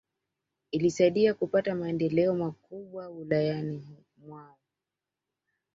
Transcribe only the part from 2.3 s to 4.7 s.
makubwa Wilayani mwao